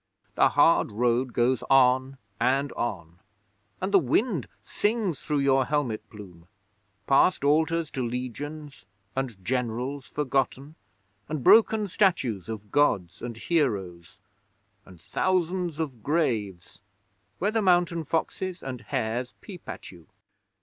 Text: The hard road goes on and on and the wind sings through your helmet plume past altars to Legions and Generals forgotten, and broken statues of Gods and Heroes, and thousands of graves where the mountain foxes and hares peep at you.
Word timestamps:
The 0.33 0.49
hard 0.49 0.91
road 0.91 1.31
goes 1.31 1.61
on 1.69 2.17
and 2.39 2.71
on 2.71 3.19
and 3.79 3.91
the 3.91 3.99
wind 3.99 4.47
sings 4.63 5.21
through 5.21 5.41
your 5.41 5.65
helmet 5.65 6.09
plume 6.09 6.47
past 7.05 7.43
altars 7.43 7.91
to 7.91 8.01
Legions 8.03 8.85
and 9.15 9.37
Generals 9.45 10.07
forgotten, 10.07 10.73
and 11.29 11.43
broken 11.43 11.87
statues 11.87 12.49
of 12.49 12.71
Gods 12.71 13.21
and 13.21 13.37
Heroes, 13.37 14.17
and 14.87 14.99
thousands 14.99 15.77
of 15.77 16.01
graves 16.01 16.79
where 17.37 17.51
the 17.51 17.61
mountain 17.61 18.03
foxes 18.03 18.63
and 18.63 18.81
hares 18.81 19.35
peep 19.39 19.69
at 19.69 19.91
you. 19.91 20.07